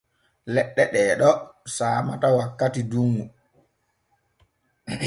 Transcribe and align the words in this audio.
Leɗɗe 0.53 0.83
ɗee 0.93 1.11
ɗo 1.21 1.29
saamataa 1.75 2.35
wakkati 2.37 2.81
dunŋu. 2.91 3.23